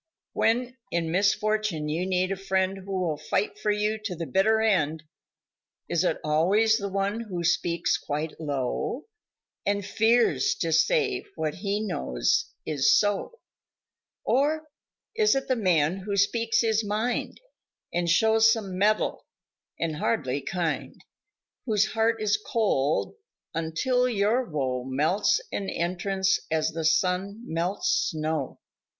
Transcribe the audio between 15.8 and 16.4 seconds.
who